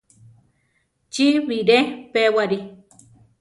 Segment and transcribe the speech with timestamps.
[1.13, 1.79] Chi bire
[2.11, 2.59] pewari.